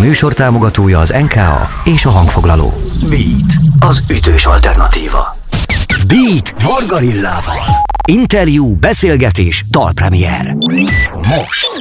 műsor 0.00 0.32
támogatója 0.32 0.98
az 0.98 1.14
NKA 1.20 1.68
és 1.84 2.04
a 2.04 2.10
hangfoglaló. 2.10 2.72
Beat, 3.08 3.52
az 3.80 4.02
ütős 4.10 4.46
alternatíva. 4.46 5.36
Beat 6.06 6.62
Vargarillával. 6.62 7.64
Interjú, 8.08 8.74
beszélgetés, 8.74 9.64
dalpremier. 9.68 10.56
Most. 11.14 11.80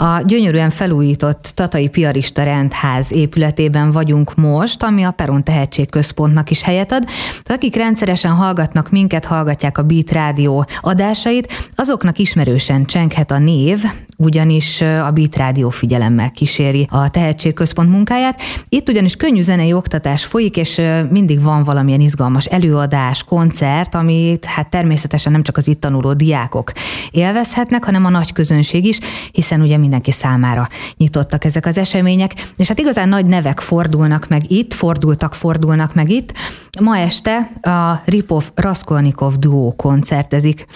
A 0.00 0.20
gyönyörűen 0.24 0.70
felújított 0.70 1.52
Tatai 1.54 1.88
Piarista 1.88 2.42
Rendház 2.42 3.12
épületében 3.12 3.90
vagyunk 3.90 4.34
most, 4.34 4.82
ami 4.82 5.02
a 5.02 5.10
Peron 5.10 5.44
Tehetségközpontnak 5.44 6.50
is 6.50 6.62
helyet 6.62 6.92
ad. 6.92 7.04
Akik 7.44 7.76
rendszeresen 7.76 8.32
hallgatnak 8.32 8.90
minket, 8.90 9.24
hallgatják 9.24 9.78
a 9.78 9.82
Beat 9.82 10.12
Rádió 10.12 10.64
adásait, 10.80 11.70
azoknak 11.74 12.18
ismerősen 12.18 12.84
csenghet 12.84 13.30
a 13.30 13.38
név, 13.38 13.82
ugyanis 14.16 14.80
a 14.80 15.10
Beat 15.10 15.36
Rádió 15.36 15.68
figyelemmel 15.70 16.30
kíséri 16.30 16.86
a 16.90 17.10
Tehetségközpont 17.10 17.90
munkáját. 17.90 18.42
Itt 18.68 18.88
ugyanis 18.88 19.16
könnyű 19.16 19.40
zenei 19.40 19.72
oktatás 19.72 20.24
folyik, 20.24 20.56
és 20.56 20.80
mindig 21.10 21.42
van 21.42 21.64
valamilyen 21.64 22.00
izgalmas 22.00 22.44
előadás, 22.44 23.22
koncert, 23.22 23.94
amit 23.94 24.44
hát 24.44 24.70
természetesen 24.70 25.32
nem 25.32 25.42
csak 25.42 25.56
az 25.56 25.68
itt 25.68 25.80
tanuló 25.80 26.12
diákok 26.12 26.72
élvezhetnek, 27.10 27.84
hanem 27.84 28.04
a 28.04 28.08
nagy 28.08 28.32
közönség 28.32 28.84
is, 28.84 28.98
hiszen 29.32 29.60
ugye 29.60 29.76
mindenki 29.88 30.10
számára 30.10 30.68
nyitottak 30.96 31.44
ezek 31.44 31.66
az 31.66 31.78
események, 31.78 32.32
és 32.56 32.68
hát 32.68 32.78
igazán 32.78 33.08
nagy 33.08 33.26
nevek 33.26 33.60
fordulnak 33.60 34.28
meg 34.28 34.50
itt, 34.50 34.74
fordultak, 34.74 35.34
fordulnak 35.34 35.94
meg 35.94 36.10
itt. 36.10 36.32
Ma 36.80 36.96
este 36.96 37.50
a 37.62 38.02
Ripov 38.04 38.44
Raskolnikov 38.54 39.34
duó 39.34 39.74
koncertezik. 39.76 40.66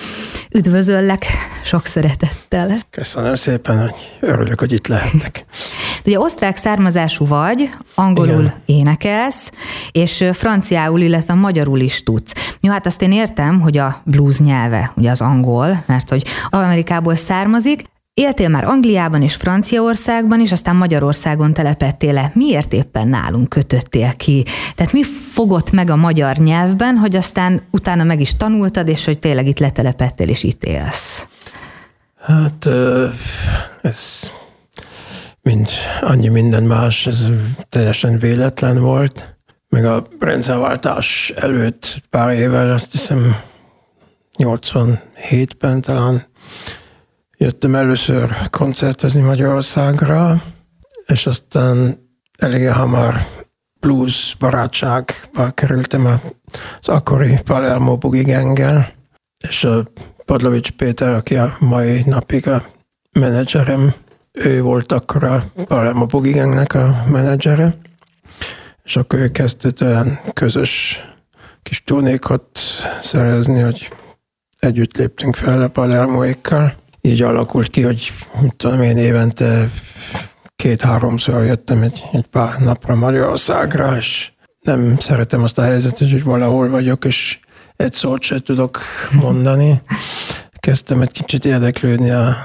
Üdvözöllek 0.51 1.27
sok 1.65 1.87
szeretettel. 1.87 2.79
Köszönöm 2.91 3.35
szépen, 3.35 3.81
hogy 3.81 3.95
örülök, 4.21 4.61
hogy 4.61 4.73
itt 4.73 4.87
lehettek. 4.87 5.45
Ugye 6.05 6.19
osztrák 6.19 6.57
származású 6.57 7.27
vagy, 7.27 7.71
angolul 7.95 8.43
Igen. 8.43 8.63
énekelsz, 8.67 9.51
és 9.93 10.25
franciául, 10.33 11.01
illetve 11.01 11.35
magyarul 11.35 11.81
is 11.81 12.03
tudsz. 12.03 12.33
Jó, 12.61 12.73
hát 12.73 12.87
azt 12.87 13.03
én 13.03 13.13
értem, 13.13 13.61
hogy 13.61 13.79
a 13.79 14.01
blues 14.05 14.39
nyelve, 14.39 14.93
ugye 14.97 15.11
az 15.11 15.21
angol, 15.21 15.85
mert 15.87 16.09
hogy 16.09 16.25
Amerikából 16.49 17.15
származik, 17.15 17.83
Éltél 18.15 18.49
már 18.49 18.65
Angliában 18.65 19.23
és 19.23 19.35
Franciaországban 19.35 20.41
is, 20.41 20.53
aztán 20.53 20.77
Magyarországon 20.77 21.53
telepettél 21.53 22.13
le. 22.13 22.31
Miért 22.35 22.73
éppen 22.73 23.09
nálunk 23.09 23.49
kötöttél 23.49 24.15
ki? 24.17 24.45
Tehát 24.75 24.93
mi 24.93 25.03
fogott 25.05 25.71
meg 25.71 25.91
a 25.91 25.97
magyar 25.97 26.37
nyelvben, 26.37 26.97
hogy 26.97 27.17
aztán 27.17 27.63
utána 27.71 28.05
meg 28.05 28.21
is 28.21 28.37
tanultad, 28.37 28.89
és 28.89 29.05
hogy 29.05 29.19
tényleg 29.19 29.47
itt 29.47 29.59
letelepettél 29.59 30.29
és 30.29 30.43
itt 30.43 30.65
élsz? 30.65 31.27
Hát 32.19 32.69
ez 33.83 34.31
mint 35.43 35.73
annyi 36.01 36.29
minden 36.29 36.63
más, 36.63 37.07
ez 37.07 37.27
teljesen 37.69 38.19
véletlen 38.19 38.81
volt. 38.81 39.37
Meg 39.69 39.85
a 39.85 40.07
rendszerváltás 40.21 41.33
előtt 41.37 42.03
pár 42.11 42.35
évvel, 42.35 42.73
azt 42.73 42.93
hiszem 42.93 43.37
87-ben 44.39 45.81
talán 45.81 46.27
jöttem 47.43 47.75
először 47.75 48.49
koncertezni 48.51 49.21
Magyarországra, 49.21 50.43
és 51.07 51.27
aztán 51.27 51.99
elég 52.39 52.69
hamar 52.69 53.15
blues 53.81 54.37
barátságba 54.39 55.51
kerültem 55.51 56.21
az 56.81 56.89
akkori 56.89 57.39
Palermo 57.45 57.97
Boogie 57.97 58.23
Gang-gel, 58.23 58.93
és 59.49 59.65
a 59.65 59.85
Padlovics 60.25 60.71
Péter, 60.71 61.09
aki 61.09 61.37
a 61.37 61.57
mai 61.59 62.03
napig 62.07 62.49
a 62.49 62.65
menedzserem, 63.13 63.95
ő 64.33 64.63
volt 64.63 64.93
akkor 64.93 65.25
a 65.25 65.45
Palermo 65.65 66.07
Boogie 66.07 66.43
Gangnek 66.43 66.75
a 66.75 67.05
menedzsere, 67.09 67.75
és 68.85 68.97
akkor 68.97 69.19
ő 69.19 69.29
kezdett 69.29 69.83
olyan 69.83 70.21
közös 70.33 71.01
kis 71.63 71.83
turnékat 71.85 72.59
szerezni, 73.03 73.61
hogy 73.61 73.89
együtt 74.59 74.97
léptünk 74.97 75.37
fel 75.37 75.63
a 75.63 75.69
Palermoékkal, 75.69 76.81
így 77.03 77.23
alakult 77.23 77.71
ki, 77.71 77.83
hogy 77.83 78.13
tudom 78.57 78.83
én 78.83 78.97
évente 78.97 79.71
két-háromszor 80.57 81.45
jöttem 81.45 81.83
egy, 81.83 82.03
egy 82.13 82.27
pár 82.27 82.61
napra 82.61 82.95
Magyarországra, 82.95 83.97
és 83.97 84.33
nem 84.61 84.99
szeretem 84.99 85.43
azt 85.43 85.59
a 85.59 85.63
helyzetet, 85.63 86.11
hogy 86.11 86.23
valahol 86.23 86.69
vagyok, 86.69 87.05
és 87.05 87.39
egy 87.77 87.93
szót 87.93 88.23
se 88.23 88.41
tudok 88.41 88.81
mondani. 89.21 89.83
Kezdtem 90.61 91.01
egy 91.01 91.13
kicsit 91.13 91.45
érdeklődni 91.45 92.11
a 92.11 92.37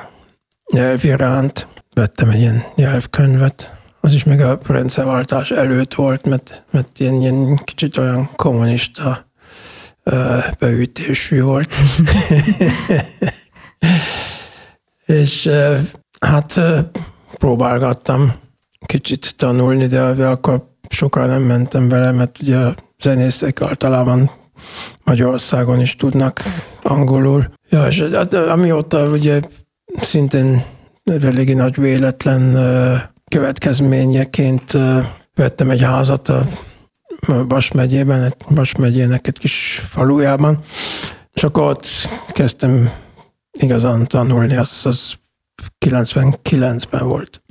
nyelv 0.74 1.04
iránt. 1.04 1.68
Vettem 1.94 2.30
egy 2.30 2.40
ilyen 2.40 2.64
nyelvkönyvet, 2.76 3.78
az 4.02 4.14
is 4.14 4.24
még 4.24 4.42
a 4.42 4.60
rendszerváltás 4.68 5.52
előtt 5.52 5.94
volt, 5.94 6.26
mert, 6.26 6.64
mert 6.72 7.00
ilyen, 7.00 7.22
ilyen 7.22 7.56
kicsit 7.64 7.98
olyan 7.98 8.30
kommunista 8.36 9.28
beütésű 10.60 11.42
volt. 11.42 11.74
és 15.08 15.50
hát 16.20 16.62
próbálgattam 17.38 18.34
kicsit 18.86 19.34
tanulni, 19.38 19.88
de, 19.88 20.14
de 20.14 20.28
akkor 20.28 20.68
sokkal 20.90 21.26
nem 21.26 21.42
mentem 21.42 21.90
vele, 21.90 22.12
mert 22.12 22.40
ugye 22.40 22.58
zenészek 23.00 23.62
általában 23.62 24.32
Magyarországon 25.04 25.82
is 25.82 25.96
tudnak 25.96 26.42
angolul. 26.84 27.52
Ja, 27.70 27.88
és 27.88 28.02
hát, 28.14 28.34
amióta 28.34 29.10
ugye 29.10 29.40
szintén 30.02 30.64
eléggé 31.04 31.54
nagy 31.54 31.76
véletlen 31.76 32.52
következményeként 33.32 34.78
vettem 35.36 35.70
egy 35.70 35.82
házat 35.82 36.30
a 36.30 36.46
Bas 37.48 37.72
megyében, 37.72 38.24
egy 38.24 38.36
Bas 38.50 38.76
megyének 38.76 39.28
egy 39.28 39.38
kis 39.38 39.84
falujában, 39.90 40.60
és 41.34 41.44
akkor 41.44 41.64
ott 41.64 41.88
kezdtem 42.28 42.92
igazán 43.62 44.08
tanulni, 44.08 44.56
az, 44.56 44.82
az 44.84 45.14
99-ben 45.86 47.08
volt. 47.08 47.42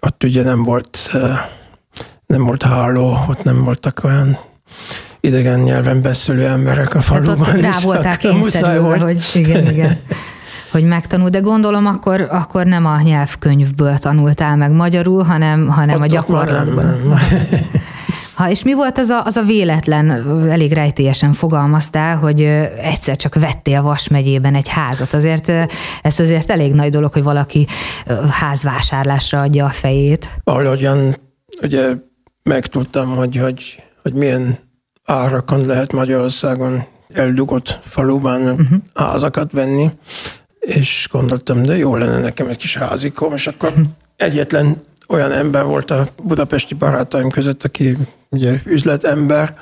Ott 0.00 0.24
ugye 0.24 0.42
nem 0.42 0.62
volt, 0.62 1.12
nem 2.26 2.44
volt 2.44 2.62
háló, 2.62 3.18
ott 3.28 3.42
nem 3.42 3.64
voltak 3.64 4.04
olyan 4.04 4.38
idegen 5.20 5.60
nyelven 5.60 6.02
beszélő 6.02 6.46
emberek 6.46 6.94
a 6.94 7.00
faluban. 7.00 7.44
Hát 7.44 7.54
ott 7.54 7.60
rá 7.60 7.78
voltál 7.82 8.16
kényszerülve, 8.16 8.98
hogy 8.98 9.30
igen, 9.34 9.70
igen. 9.70 9.98
hogy 10.70 10.84
megtanul, 10.84 11.28
de 11.28 11.38
gondolom 11.38 11.86
akkor, 11.86 12.26
akkor 12.30 12.66
nem 12.66 12.86
a 12.86 13.00
nyelvkönyvből 13.00 13.98
tanultál 13.98 14.56
meg 14.56 14.70
magyarul, 14.70 15.22
hanem, 15.22 15.68
hanem 15.68 16.00
a 16.00 16.06
gyakorlatban. 16.06 16.84
Nem, 16.84 17.08
nem. 17.08 17.80
Ha, 18.42 18.50
és 18.50 18.62
mi 18.62 18.72
volt 18.72 18.98
az 18.98 19.08
a, 19.08 19.24
az 19.24 19.36
a 19.36 19.42
véletlen, 19.42 20.10
elég 20.50 20.72
rejtélyesen 20.72 21.32
fogalmaztál, 21.32 22.16
hogy 22.16 22.40
egyszer 22.80 23.16
csak 23.16 23.34
vettél 23.34 23.82
Vas 23.82 24.08
megyében 24.08 24.54
egy 24.54 24.68
házat. 24.68 25.12
Azért 25.12 25.48
ez 26.02 26.18
azért 26.18 26.50
elég 26.50 26.72
nagy 26.72 26.90
dolog, 26.90 27.12
hogy 27.12 27.22
valaki 27.22 27.66
házvásárlásra 28.30 29.40
adja 29.40 29.64
a 29.64 29.68
fejét. 29.68 30.28
Valahogyan 30.44 31.16
ugye 31.62 31.94
megtudtam, 32.42 33.16
hogy, 33.16 33.36
hogy, 33.36 33.82
hogy 34.02 34.12
milyen 34.12 34.58
árakon 35.04 35.66
lehet 35.66 35.92
Magyarországon 35.92 36.84
eldugott 37.12 37.80
faluban 37.84 38.42
uh-huh. 38.42 38.78
házakat 38.94 39.52
venni, 39.52 39.90
és 40.60 41.08
gondoltam, 41.10 41.62
de 41.62 41.76
jó 41.76 41.96
lenne 41.96 42.18
nekem 42.18 42.48
egy 42.48 42.56
kis 42.56 42.76
házikom, 42.76 43.32
és 43.32 43.46
akkor 43.46 43.68
uh-huh. 43.68 43.86
egyetlen 44.16 44.82
olyan 45.12 45.32
ember 45.32 45.64
volt 45.64 45.90
a 45.90 46.08
budapesti 46.22 46.74
barátaim 46.74 47.30
között, 47.30 47.64
aki 47.64 47.96
ugye 48.28 48.60
üzletember, 48.64 49.56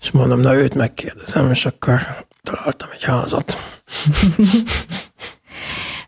és 0.00 0.10
mondom, 0.10 0.40
na 0.40 0.54
őt 0.54 0.74
megkérdezem, 0.74 1.50
és 1.50 1.66
akkor 1.66 2.00
találtam 2.42 2.88
egy 2.92 3.04
házat. 3.04 3.56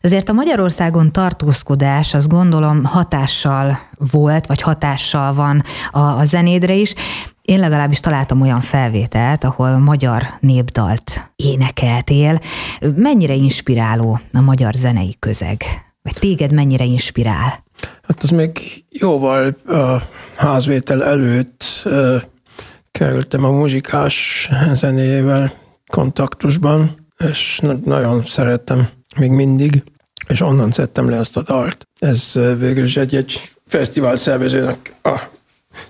Azért 0.03 0.29
a 0.29 0.33
Magyarországon 0.33 1.13
tartózkodás, 1.13 2.15
az 2.15 2.27
gondolom 2.27 2.85
hatással 2.85 3.79
volt, 4.11 4.47
vagy 4.47 4.61
hatással 4.61 5.35
van 5.35 5.63
a, 5.91 5.99
a 5.99 6.25
zenédre 6.25 6.75
is. 6.75 6.95
Én 7.43 7.59
legalábbis 7.59 8.01
találtam 8.01 8.41
olyan 8.41 8.61
felvételt, 8.61 9.45
ahol 9.45 9.79
magyar 9.79 10.23
népdalt 10.41 11.33
énekeltél. 11.37 12.39
Mennyire 12.97 13.35
inspiráló 13.35 14.21
a 14.33 14.41
magyar 14.41 14.75
zenei 14.75 15.17
közeg? 15.19 15.63
Vagy 16.03 16.17
téged 16.19 16.55
mennyire 16.55 16.85
inspirál? 16.85 17.64
Hát 18.03 18.23
az 18.23 18.31
még 18.31 18.85
jóval 18.91 19.57
a 19.67 19.97
házvétel 20.37 21.05
előtt 21.05 21.89
kerültem 22.91 23.45
a 23.45 23.51
muzsikás 23.51 24.49
zenéjével 24.75 25.53
kontaktusban, 25.87 27.09
és 27.29 27.61
nagyon 27.85 28.25
szerettem 28.27 28.89
még 29.17 29.31
mindig, 29.31 29.83
és 30.29 30.41
onnan 30.41 30.71
szedtem 30.71 31.09
le 31.11 31.19
azt 31.19 31.37
a 31.37 31.43
dalt. 31.43 31.89
Ez 31.99 32.33
végül 32.59 32.85
is 32.85 32.97
egy-egy 32.97 33.53
fesztivál 33.67 34.17
szervezőnek 34.17 34.95
a 35.03 35.21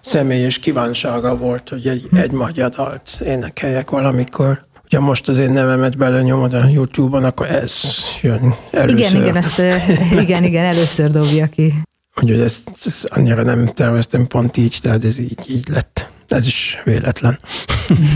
személyes 0.01 0.59
kívánsága 0.59 1.37
volt, 1.37 1.69
hogy 1.69 1.87
egy, 1.87 2.09
egy 2.13 2.31
magyar 2.31 2.71
dalt 2.71 3.21
énekeljek 3.25 3.91
valamikor. 3.91 4.65
Ugye 4.85 4.99
most 4.99 5.29
az 5.29 5.39
én 5.39 5.51
nevemet 5.51 5.97
belenyomod 5.97 6.55
a 6.55 6.69
YouTube-on, 6.69 7.25
akkor 7.25 7.47
ez 7.47 7.83
jön 8.23 8.55
először. 8.71 8.99
Igen, 8.99 9.23
igen, 9.23 9.37
ezt, 9.37 9.59
igen, 10.25 10.45
igen, 10.45 10.65
először 10.65 11.11
dobja 11.11 11.47
ki. 11.47 11.75
Úgyhogy 12.23 12.41
ezt, 12.41 12.71
ezt 12.85 13.05
annyira 13.05 13.43
nem 13.43 13.67
terveztem 13.67 14.27
pont 14.27 14.57
így, 14.57 14.79
tehát 14.83 15.05
ez 15.05 15.19
így, 15.19 15.39
így 15.49 15.69
lett. 15.69 16.09
Ez 16.29 16.47
is 16.47 16.81
véletlen. 16.85 17.39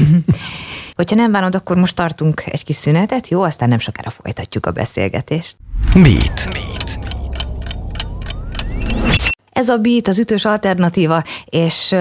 Hogyha 0.99 1.17
nem 1.17 1.33
bánod, 1.33 1.55
akkor 1.55 1.77
most 1.77 1.95
tartunk 1.95 2.43
egy 2.47 2.65
kis 2.65 2.77
szünetet, 2.77 3.29
jó? 3.29 3.43
Aztán 3.43 3.69
nem 3.69 3.79
sokára 3.79 4.11
folytatjuk 4.11 4.67
a 4.67 4.71
beszélgetést. 4.71 5.57
Beat. 5.95 6.49
Beat. 6.53 7.18
Ez 9.59 9.69
a 9.69 9.77
Beat 9.77 10.09
az 10.09 10.19
ütős 10.19 10.45
alternatíva, 10.45 11.23
és 11.45 11.93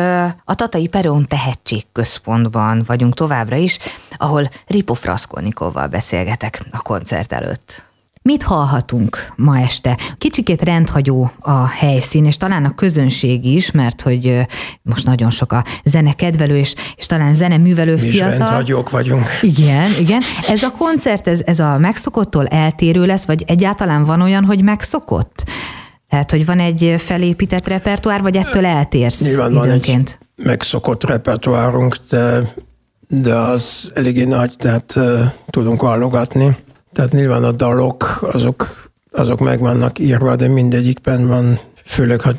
a 0.46 0.56
Tatai 0.56 0.88
Peron 0.88 1.28
Tehetségközpontban 1.28 2.84
vagyunk 2.88 3.14
továbbra 3.14 3.56
is, 3.56 3.78
ahol 4.18 4.50
Ripo 4.68 4.94
Fraszkolnikovval 4.94 5.88
beszélgetek 5.88 6.64
a 6.72 6.82
koncert 6.82 7.34
előtt. 7.34 7.84
Mit 8.22 8.44
hallhatunk 8.44 9.34
ma 9.36 9.60
este? 9.60 9.98
Kicsikét 10.18 10.62
rendhagyó 10.62 11.32
a 11.40 11.68
helyszín, 11.68 12.26
és 12.26 12.38
talán 12.38 12.66
a 12.66 12.76
közönség 12.76 13.46
is, 13.46 13.72
mert 13.72 14.02
hogy 14.02 14.46
most 14.82 15.06
nagyon 15.06 15.30
sok 15.30 15.52
a 15.52 15.64
zene 15.84 16.14
kedvelő, 16.14 16.58
és, 16.58 16.76
és 16.96 17.06
talán 17.06 17.36
zene 17.36 17.58
művelő 17.58 17.94
Mi 17.94 18.00
fiatal. 18.00 18.32
is 18.32 18.38
rendhagyók 18.38 18.90
vagyunk. 18.90 19.30
Igen, 19.42 19.92
igen. 20.00 20.22
Ez 20.48 20.64
a 20.64 20.72
koncert, 20.72 21.28
ez, 21.28 21.42
ez 21.46 21.60
a 21.60 21.78
megszokottól 21.78 22.48
eltérő 22.48 23.06
lesz, 23.06 23.26
vagy 23.26 23.44
egyáltalán 23.48 24.04
van 24.04 24.22
olyan, 24.22 24.44
hogy 24.46 24.64
megszokott? 24.64 25.44
Tehát, 26.10 26.32
hogy 26.32 26.46
van 26.46 26.60
egy 26.60 26.96
felépített 26.98 27.68
repertoár, 27.68 28.22
vagy 28.22 28.36
ettől 28.36 28.66
eltérsz 28.66 29.22
Nyilván 29.22 29.52
időnként? 29.52 30.18
van 30.20 30.28
egy 30.38 30.46
megszokott 30.46 31.04
repertoárunk, 31.04 31.98
de, 32.10 32.54
de 33.08 33.36
az 33.36 33.92
eléggé 33.96 34.24
nagy, 34.24 34.54
tehát 34.58 34.94
uh, 34.96 35.20
tudunk 35.50 35.82
válogatni. 35.82 36.58
Tehát 36.94 37.12
nyilván 37.12 37.44
a 37.44 37.52
dalok, 37.52 38.30
azok, 38.34 38.92
azok 39.12 39.40
meg 39.40 39.60
vannak 39.60 40.00
írva, 40.00 40.36
de 40.36 40.48
mindegyikben 40.48 41.28
van, 41.28 41.60
főleg 41.86 42.22
ha 42.22 42.32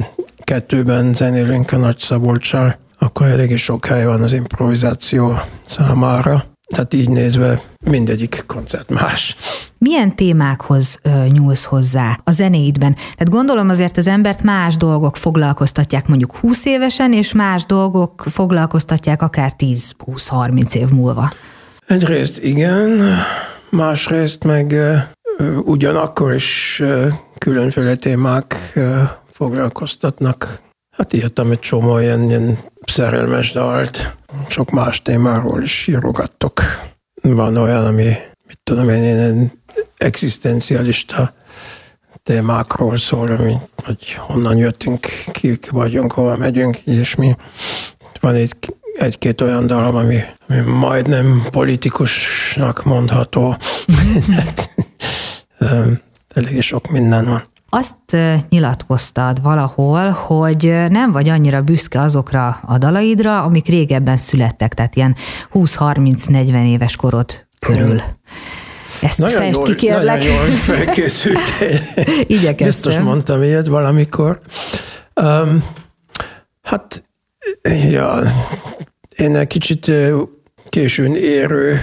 kettőben 0.44 1.14
zenélünk 1.14 1.72
a 1.72 1.76
Nagy 1.76 1.98
Szabolcsal, 1.98 2.78
akkor 2.98 3.26
eléggé 3.26 3.56
sok 3.56 3.86
hely 3.86 4.04
van 4.04 4.22
az 4.22 4.32
improvizáció 4.32 5.32
számára. 5.66 6.44
Tehát 6.74 6.94
így 6.94 7.08
nézve 7.08 7.62
mindegyik 7.84 8.44
koncert 8.46 8.90
más. 8.90 9.36
Milyen 9.78 10.16
témákhoz 10.16 10.98
ö, 11.02 11.24
nyúlsz 11.24 11.64
hozzá 11.64 12.20
a 12.24 12.30
zenéidben? 12.30 12.94
Tehát 12.94 13.30
gondolom 13.30 13.68
azért 13.68 13.96
az 13.96 14.06
embert 14.06 14.42
más 14.42 14.76
dolgok 14.76 15.16
foglalkoztatják 15.16 16.08
mondjuk 16.08 16.36
20 16.36 16.64
évesen, 16.64 17.12
és 17.12 17.32
más 17.32 17.66
dolgok 17.66 18.24
foglalkoztatják 18.30 19.22
akár 19.22 19.52
10-20-30 19.58 20.74
év 20.74 20.88
múlva. 20.88 21.30
Egyrészt 21.86 22.42
igen, 22.42 23.02
másrészt 23.70 24.44
meg 24.44 24.70
uh, 25.38 25.68
ugyanakkor 25.68 26.34
is 26.34 26.78
uh, 26.82 27.12
különféle 27.38 27.94
témák 27.94 28.72
uh, 28.76 28.84
foglalkoztatnak. 29.30 30.60
Hát 30.96 31.12
írtam 31.12 31.50
egy 31.50 31.58
csomó 31.58 31.98
ilyen, 31.98 32.22
ilyen 32.22 32.58
szerelmes 32.88 33.52
dalt, 33.52 34.16
sok 34.48 34.70
más 34.70 35.02
témáról 35.02 35.62
is 35.62 35.86
írogattok. 35.86 36.62
Van 37.22 37.56
olyan, 37.56 37.86
ami, 37.86 38.04
mit 38.46 38.60
tudom 38.64 38.88
én, 38.88 39.02
ilyen 39.02 39.52
egzisztencialista 39.96 41.34
témákról 42.22 42.96
szól, 42.96 43.30
ami, 43.30 43.54
hogy 43.84 44.12
honnan 44.12 44.56
jöttünk, 44.56 45.06
kik 45.32 45.70
vagyunk, 45.70 46.12
hova 46.12 46.36
megyünk, 46.36 46.76
és 46.76 47.14
mi. 47.14 47.36
Van 48.20 48.34
egy, 48.34 48.54
egy-két 48.98 49.40
olyan 49.40 49.66
dalom, 49.66 49.94
ami, 49.94 50.20
ami 50.48 50.60
majdnem 50.60 51.42
politikusnak 51.50 52.84
mondható. 52.84 53.56
Elég 56.34 56.62
sok 56.62 56.90
minden 56.90 57.24
van. 57.24 57.42
Azt 57.70 58.16
nyilatkoztad 58.48 59.42
valahol, 59.42 60.10
hogy 60.10 60.62
nem 60.88 61.12
vagy 61.12 61.28
annyira 61.28 61.62
büszke 61.62 62.00
azokra 62.00 62.60
a 62.66 62.78
dalaidra, 62.78 63.42
amik 63.42 63.66
régebben 63.66 64.16
születtek, 64.16 64.74
tehát 64.74 64.96
ilyen 64.96 65.16
20-30-40 65.54 66.66
éves 66.66 66.96
korod 66.96 67.46
körül. 67.58 68.02
Ezt 69.00 69.18
nagyon 69.18 69.36
fest 69.36 69.56
jól, 69.56 69.66
ki, 69.66 69.74
kérlek. 69.74 70.18
Nagyon 70.18 70.46
jól 70.46 70.56
felkészültél. 70.56 71.80
Igyekeztem. 72.26 72.66
Biztos 72.66 72.98
mondtam 72.98 73.42
ilyet 73.42 73.66
valamikor. 73.66 74.40
Um, 75.14 75.64
hát, 76.62 77.04
ja, 77.90 78.20
én 79.16 79.36
egy 79.36 79.46
kicsit 79.46 79.90
későn 80.68 81.14
érő 81.14 81.80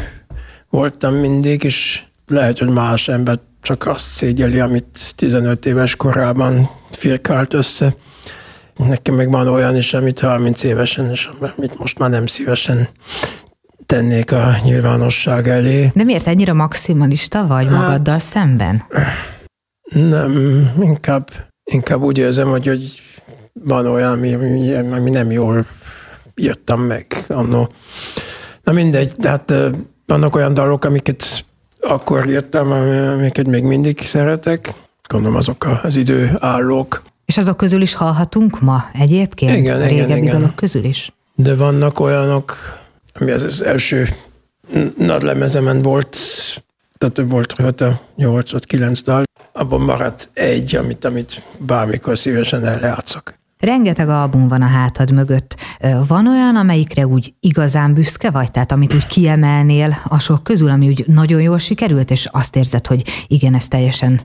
voltam 0.70 1.14
mindig, 1.14 1.64
és 1.64 2.04
lehet, 2.28 2.60
hogy 2.60 2.70
más 2.70 3.08
ember 3.08 3.40
csak 3.66 3.86
azt 3.86 4.06
szégyeli, 4.06 4.60
amit 4.60 5.14
15 5.16 5.66
éves 5.66 5.96
korában 5.96 6.70
firkált 6.92 7.54
össze. 7.54 7.96
Nekem 8.76 9.16
meg 9.16 9.30
van 9.30 9.48
olyan 9.48 9.76
is, 9.76 9.94
amit 9.94 10.20
30 10.20 10.64
évesen, 10.64 11.12
és 11.12 11.30
amit 11.58 11.80
most 11.80 12.00
már 12.00 12.10
nem 12.10 12.26
szívesen 12.26 12.88
tennék 13.86 14.32
a 14.32 14.56
nyilvánosság 14.64 15.48
elé. 15.48 15.92
De 15.94 16.04
miért 16.04 16.28
ennyire 16.28 16.54
maximalista 16.54 17.48
vagy 17.48 17.68
hát, 17.68 17.82
magaddal 17.82 18.20
szemben? 18.20 18.84
Nem, 19.84 20.66
inkább, 20.80 21.30
inkább 21.64 22.02
úgy 22.02 22.18
érzem, 22.18 22.48
hogy, 22.48 22.68
hogy 22.68 23.02
van 23.54 23.86
olyan, 23.86 24.12
ami, 24.12 24.74
ami 24.74 25.10
nem 25.10 25.32
jól 25.32 25.66
írtam 26.36 26.82
meg 26.82 27.06
annó. 27.28 27.72
Na 28.64 28.72
mindegy, 28.72 29.12
de 29.12 29.30
hát 29.30 29.54
vannak 30.06 30.36
olyan 30.36 30.54
dalok, 30.54 30.86
amiket 30.86 31.46
akkor 31.86 32.30
írtam, 32.30 32.72
amiket 32.72 33.48
még 33.48 33.64
mindig 33.64 34.00
szeretek. 34.00 34.74
Gondolom 35.08 35.38
azok 35.38 35.80
az 35.84 35.96
időállók. 35.96 37.04
És 37.26 37.38
azok 37.38 37.58
közül 37.58 37.82
is 37.82 37.94
hallhatunk 37.94 38.62
ma 38.62 38.86
egyébként? 38.94 39.52
Igen, 39.52 39.82
a 39.82 39.88
igen, 39.88 40.18
igen. 40.18 40.40
dalok 40.40 40.56
közül 40.56 40.84
is? 40.84 41.14
De 41.36 41.56
vannak 41.56 42.00
olyanok, 42.00 42.80
ami 43.14 43.32
az, 43.32 43.44
az 43.44 43.62
első 43.62 44.08
nagy 44.98 45.22
lemezemen 45.22 45.82
volt, 45.82 46.18
tehát 46.98 47.30
volt 47.32 47.56
rajta 47.56 48.02
8-9 48.18 49.00
dal, 49.04 49.24
abban 49.52 49.82
maradt 49.82 50.30
egy, 50.34 50.76
amit, 50.76 51.06
amit 51.06 51.44
bármikor 51.58 52.18
szívesen 52.18 52.66
eljátszok. 52.66 53.35
Rengeteg 53.60 54.10
album 54.10 54.48
van 54.48 54.62
a 54.62 54.68
hátad 54.68 55.12
mögött. 55.12 55.56
Van 56.08 56.28
olyan, 56.28 56.56
amelyikre 56.56 57.08
úgy 57.08 57.34
igazán 57.40 57.94
büszke 57.94 58.30
vagy? 58.30 58.52
Tehát 58.52 58.72
amit 58.72 58.94
úgy 58.94 59.08
kiemelnél 59.08 59.98
a 60.08 60.20
sok 60.20 60.44
közül, 60.44 60.70
ami 60.70 60.88
úgy 60.88 61.04
nagyon 61.08 61.42
jól 61.42 61.58
sikerült, 61.58 62.12
és 62.12 62.28
azt 62.32 62.56
érzed, 62.56 62.88
hogy 62.88 63.26
igen, 63.28 63.54
ez 63.54 63.68
teljesen 63.68 64.22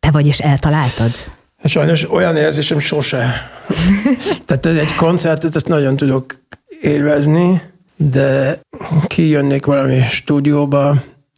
te 0.00 0.10
vagy, 0.10 0.26
és 0.26 0.38
eltaláltad? 0.38 1.10
Hát 1.56 1.70
sajnos 1.70 2.10
olyan 2.10 2.36
érzésem 2.36 2.78
sose. 2.78 3.50
Tehát 4.46 4.66
egy 4.66 4.94
koncertet 4.94 5.56
ezt 5.56 5.68
nagyon 5.68 5.96
tudok 5.96 6.34
élvezni, 6.80 7.62
de 7.96 8.60
kijönnék 9.06 9.66
valami 9.66 10.00
stúdióba, 10.10 10.96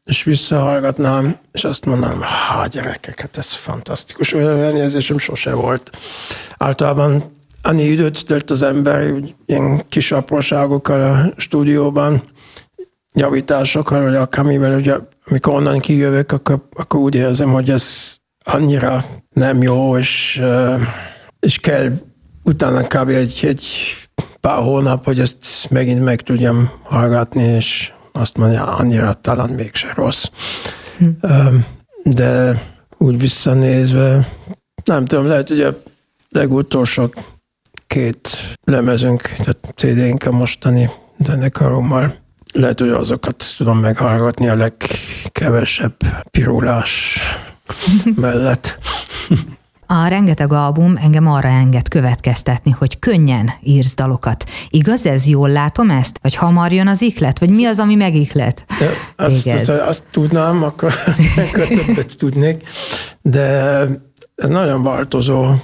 és 0.08 0.22
visszahallgatnám, 0.22 1.36
és 1.52 1.64
azt 1.64 1.84
mondanám, 1.84 2.22
ha 2.48 2.66
gyerekek, 2.66 3.20
hát 3.20 3.36
ez 3.36 3.52
fantasztikus, 3.52 4.32
olyan 4.32 4.76
érzésem 4.76 5.18
sose 5.18 5.54
volt. 5.54 5.96
Általában 6.56 7.36
annyi 7.62 7.82
időt 7.82 8.24
tölt 8.24 8.50
az 8.50 8.62
ember 8.62 9.12
ilyen 9.46 9.88
kis 9.88 10.12
apróságokkal 10.12 11.12
a 11.12 11.32
stúdióban, 11.36 12.22
javításokkal, 13.14 14.02
vagy 14.02 14.14
akármivel, 14.14 14.76
ugye 14.76 14.96
amikor 15.24 15.54
onnan 15.54 15.78
kijövök, 15.78 16.32
akkor, 16.32 16.68
akkor 16.72 17.00
úgy 17.00 17.14
érzem, 17.14 17.52
hogy 17.52 17.70
ez 17.70 18.16
annyira 18.44 19.04
nem 19.32 19.62
jó, 19.62 19.96
és, 19.96 20.42
és 21.40 21.58
kell 21.58 21.92
utána 22.44 22.86
kb. 22.86 23.08
egy, 23.08 23.40
egy 23.42 23.66
pár 24.40 24.62
hónap, 24.62 25.04
hogy 25.04 25.20
ezt 25.20 25.70
megint 25.70 26.04
meg 26.04 26.20
tudjam 26.20 26.70
hallgatni, 26.82 27.42
és 27.42 27.92
azt 28.12 28.36
mondja, 28.36 28.66
annyira 28.66 29.14
talán 29.14 29.50
mégse 29.50 29.92
rossz. 29.94 30.24
Hm. 30.98 31.08
De 32.02 32.62
úgy 32.98 33.18
visszanézve, 33.18 34.28
nem 34.84 35.04
tudom, 35.04 35.26
lehet, 35.26 35.48
hogy 35.48 35.60
a 35.60 35.82
legutolsó 36.28 37.12
két 37.86 38.28
lemezünk, 38.64 39.22
tehát 39.22 39.72
CD-nk 39.74 40.24
a 40.24 40.30
mostani 40.30 40.90
zenekarommal, 41.18 42.14
lehet, 42.52 42.80
hogy 42.80 42.88
azokat 42.88 43.54
tudom 43.56 43.78
meghallgatni 43.78 44.48
a 44.48 44.54
legkevesebb 44.54 45.96
pirulás 46.30 47.18
mellett. 48.16 48.78
A 49.90 50.06
rengeteg 50.06 50.52
album 50.52 50.96
engem 50.96 51.26
arra 51.26 51.48
enged 51.48 51.88
következtetni, 51.88 52.70
hogy 52.70 52.98
könnyen 52.98 53.50
írsz 53.62 53.94
dalokat. 53.94 54.44
Igaz 54.70 55.06
ez? 55.06 55.26
Jól 55.26 55.48
látom 55.50 55.90
ezt? 55.90 56.18
Vagy 56.22 56.34
hamar 56.34 56.72
jön 56.72 56.88
az 56.88 57.02
iklet? 57.02 57.38
Vagy 57.38 57.50
mi 57.50 57.64
az, 57.64 57.78
ami 57.78 57.94
megiklet? 57.94 58.64
Ja, 58.80 58.90
azt, 59.16 59.46
azt, 59.46 59.68
azt 59.68 60.04
tudnám, 60.10 60.62
akkor, 60.62 60.92
akkor 61.46 61.66
többet 61.66 62.16
tudnék, 62.16 62.68
de 63.22 63.42
ez 64.34 64.48
nagyon 64.48 64.82
változó. 64.82 65.54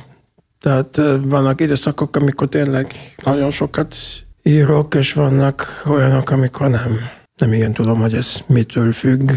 Tehát 0.60 1.00
vannak 1.22 1.60
időszakok, 1.60 2.16
amikor 2.16 2.48
tényleg 2.48 2.92
nagyon 3.24 3.50
sokat 3.50 3.94
írok, 4.42 4.94
és 4.94 5.12
vannak 5.12 5.82
olyanok, 5.86 6.30
amikor 6.30 6.70
nem. 6.70 6.98
Nem 7.36 7.52
igen 7.52 7.72
tudom, 7.72 8.00
hogy 8.00 8.14
ez 8.14 8.36
mitől 8.46 8.92
függ. 8.92 9.30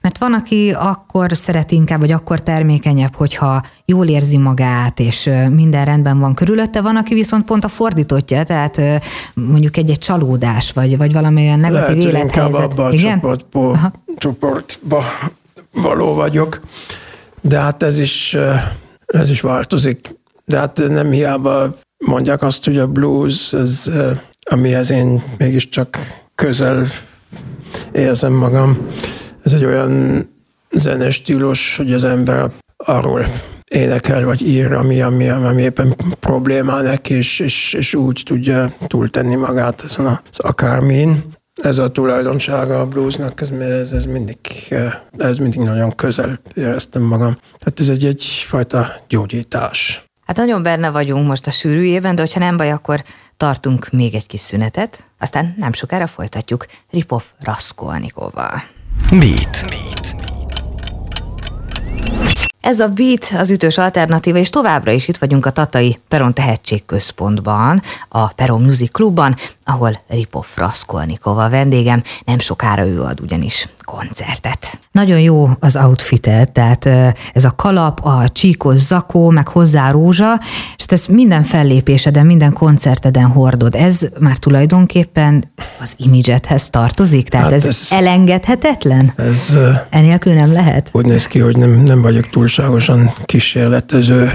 Mert 0.00 0.18
van, 0.18 0.32
aki 0.32 0.70
akkor 0.70 1.36
szeret 1.36 1.70
inkább, 1.70 2.00
vagy 2.00 2.12
akkor 2.12 2.40
termékenyebb, 2.40 3.14
hogyha 3.14 3.62
jól 3.84 4.06
érzi 4.06 4.38
magát, 4.38 5.00
és 5.00 5.30
minden 5.50 5.84
rendben 5.84 6.18
van 6.18 6.34
körülötte, 6.34 6.80
van, 6.80 6.96
aki 6.96 7.14
viszont 7.14 7.44
pont 7.44 7.64
a 7.64 7.68
fordítottja, 7.68 8.44
tehát 8.44 8.80
mondjuk 9.34 9.76
egy-egy 9.76 9.98
csalódás, 9.98 10.72
vagy, 10.72 10.96
vagy 10.96 11.12
valami 11.12 11.42
olyan 11.42 11.58
negatív 11.58 11.96
Lehet, 11.96 12.36
élethelyzet. 12.36 12.72
Abban 12.72 12.92
a 12.92 12.96
csoportba, 12.96 13.92
csoportba 14.16 15.04
való 15.72 16.14
vagyok, 16.14 16.60
de 17.40 17.58
hát 17.58 17.82
ez 17.82 17.98
is, 17.98 18.36
ez 19.06 19.30
is 19.30 19.40
változik. 19.40 20.16
De 20.44 20.58
hát 20.58 20.82
nem 20.88 21.10
hiába 21.10 21.74
mondják 22.06 22.42
azt, 22.42 22.64
hogy 22.64 22.78
a 22.78 22.86
blues, 22.86 23.52
ez, 23.52 23.90
amihez 24.50 24.90
én 24.90 25.22
mégiscsak 25.38 25.98
közel 26.34 26.86
érzem 27.92 28.32
magam, 28.32 28.78
ez 29.48 29.54
egy 29.54 29.64
olyan 29.64 30.24
zenes 30.70 31.14
stílus, 31.14 31.76
hogy 31.76 31.92
az 31.92 32.04
ember 32.04 32.50
arról 32.76 33.26
énekel, 33.68 34.24
vagy 34.24 34.42
ír, 34.42 34.72
ami, 34.72 35.00
ami, 35.00 35.28
ami 35.28 35.62
éppen 35.62 35.96
problémá 36.20 36.82
neki, 36.82 37.14
és, 37.14 37.40
és, 37.40 37.72
és 37.72 37.94
úgy 37.94 38.22
tudja 38.24 38.72
túltenni 38.86 39.34
magát 39.34 39.84
ezen 39.90 40.06
az 40.06 40.38
akármin. 40.38 41.22
Ez 41.62 41.78
a 41.78 41.90
tulajdonsága 41.90 42.80
a 42.80 42.86
bluesnak, 42.86 43.40
ez, 43.40 43.50
ez, 43.50 43.92
ez, 43.92 44.04
mindig, 44.04 44.38
ez 45.16 45.38
mindig 45.38 45.60
nagyon 45.60 45.94
közel 45.94 46.40
éreztem 46.54 47.02
magam. 47.02 47.36
Tehát 47.58 47.80
ez 47.80 47.88
egy 47.88 48.04
egyfajta 48.04 48.92
gyógyítás. 49.08 50.02
Hát 50.26 50.36
nagyon 50.36 50.62
benne 50.62 50.90
vagyunk 50.90 51.26
most 51.26 51.46
a 51.46 51.50
sűrűjében, 51.50 52.14
de 52.14 52.20
hogyha 52.20 52.40
nem 52.40 52.56
baj, 52.56 52.70
akkor 52.70 53.04
tartunk 53.36 53.90
még 53.90 54.14
egy 54.14 54.26
kis 54.26 54.40
szünetet, 54.40 55.04
aztán 55.18 55.54
nem 55.58 55.72
sokára 55.72 56.06
folytatjuk 56.06 56.66
Ripov 56.90 57.22
Raskolnikovval. 57.40 58.62
Beat. 59.10 59.64
Ez 62.60 62.80
a 62.80 62.88
Beat 62.88 63.32
az 63.38 63.50
ütős 63.50 63.78
alternatíva, 63.78 64.38
és 64.38 64.50
továbbra 64.50 64.90
is 64.90 65.08
itt 65.08 65.16
vagyunk 65.16 65.46
a 65.46 65.50
Tatai 65.50 65.98
Peron 66.08 66.34
Tehetségközpontban, 66.34 67.82
a 68.08 68.26
Peron 68.26 68.62
Music 68.62 68.92
Clubban, 68.92 69.36
ahol 69.64 70.00
Ripov 70.08 70.46
Raskolnikova 70.56 71.48
vendégem, 71.48 72.02
nem 72.24 72.38
sokára 72.38 72.86
ő 72.86 73.02
ad 73.02 73.20
ugyanis 73.20 73.68
koncertet. 73.88 74.78
Nagyon 74.92 75.20
jó 75.20 75.48
az 75.60 75.76
outfitet, 75.76 76.52
tehát 76.52 76.86
ez 77.32 77.44
a 77.44 77.50
kalap, 77.56 78.04
a 78.04 78.28
csíkos 78.28 78.78
zakó, 78.78 79.30
meg 79.30 79.48
hozzá 79.48 79.90
rózsa, 79.90 80.40
és 80.76 80.84
ezt 80.86 81.08
minden 81.08 81.42
fellépéseden, 81.42 82.26
minden 82.26 82.52
koncerteden 82.52 83.26
hordod. 83.26 83.74
Ez 83.74 84.00
már 84.20 84.36
tulajdonképpen 84.36 85.52
az 85.80 85.92
imidzsethez 85.96 86.70
tartozik? 86.70 87.28
Tehát 87.28 87.46
hát 87.46 87.54
ez, 87.54 87.66
ez 87.66 87.88
elengedhetetlen? 87.90 89.12
Ez 89.16 89.54
Enélkül 89.90 90.32
nem 90.32 90.52
lehet? 90.52 90.90
Úgy 90.92 91.06
néz 91.06 91.26
ki, 91.26 91.38
hogy 91.38 91.56
nem, 91.56 91.70
nem 91.70 92.02
vagyok 92.02 92.30
túlságosan 92.30 93.14
kísérletező 93.24 94.30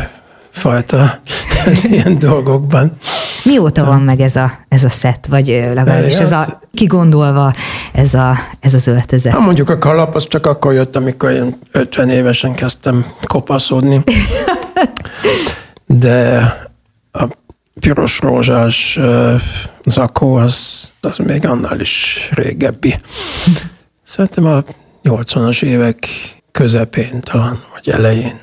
fajta 0.53 1.21
ilyen 1.91 2.19
dolgokban. 2.19 2.97
Mióta 3.43 3.85
van 3.85 4.01
meg 4.01 4.19
ez 4.19 4.35
a, 4.35 4.51
ez 4.67 4.83
a 4.83 4.89
szett, 4.89 5.25
vagy 5.25 5.47
legalábbis 5.47 6.15
ez 6.15 6.31
a 6.31 6.35
hát- 6.35 6.67
kigondolva 6.73 7.53
ez, 7.93 8.13
a, 8.13 8.37
ez 8.59 8.73
az 8.73 8.87
öltözet? 8.87 9.33
Ha 9.33 9.39
mondjuk 9.39 9.69
a 9.69 9.77
kalap, 9.77 10.15
az 10.15 10.27
csak 10.27 10.45
akkor 10.45 10.73
jött, 10.73 10.95
amikor 10.95 11.31
én 11.31 11.59
50 11.71 12.09
évesen 12.09 12.53
kezdtem 12.53 13.05
kopaszodni. 13.23 14.03
De 15.85 16.41
a 17.11 17.27
piros 17.79 18.19
rózsás 18.19 18.99
zakó 19.85 20.35
az, 20.35 20.83
az 21.01 21.17
még 21.17 21.45
annál 21.45 21.79
is 21.79 22.29
régebbi. 22.33 22.95
Szerintem 24.07 24.45
a 24.45 24.63
80-as 25.03 25.63
évek 25.63 26.07
közepén 26.51 27.21
talán, 27.21 27.59
vagy 27.73 27.89
elején. 27.93 28.41